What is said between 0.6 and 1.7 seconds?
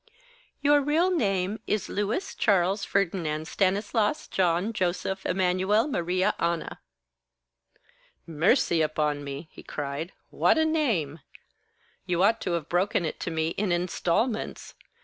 "Your real name